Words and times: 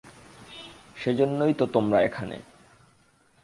সেজন্যই 0.97 1.53
তো 1.53 1.65
তোমরা 1.65 2.01
এখানে। 2.01 2.37